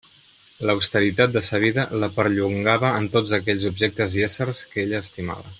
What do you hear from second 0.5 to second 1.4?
L'austeritat